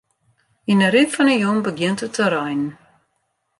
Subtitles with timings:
[0.71, 2.71] Yn 'e rin fan 'e jûn begjint it te reinen.